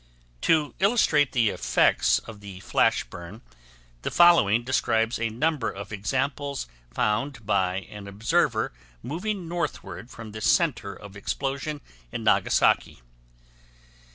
[0.49, 3.43] To illustrate the effects of the flash burn,
[4.01, 10.41] the following describes a number of examples found by an observer moving northward from the
[10.41, 13.03] center of explosion in Nagasaki.